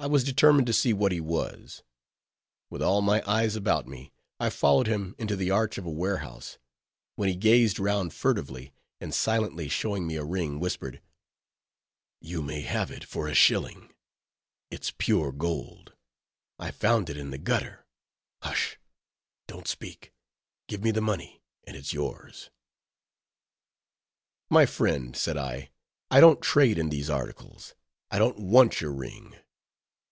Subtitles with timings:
[0.00, 1.82] I was determined to see what he was.
[2.70, 6.56] With all my eyes about me, I followed him into the arch of a warehouse;
[7.16, 11.02] when he gazed round furtively, and silently showing me a ring, whispered,
[12.20, 13.92] "You may have it for a shilling;
[14.70, 18.78] it's pure gold—I found it in the gutter—hush!
[19.48, 20.12] don't speak!
[20.68, 22.50] give me the money, and it's yours."
[24.48, 25.70] "My friend," said I,
[26.08, 27.74] "I don't trade in these articles;
[28.12, 29.34] I don't want your ring."